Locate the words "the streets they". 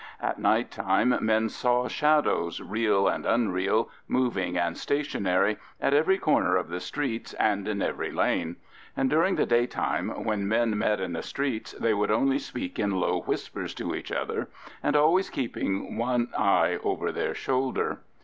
11.13-11.93